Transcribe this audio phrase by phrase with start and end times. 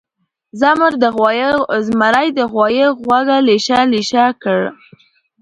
[0.59, 0.93] زمر
[2.35, 4.69] د غوایه غوږه لېشه لېشه کړه.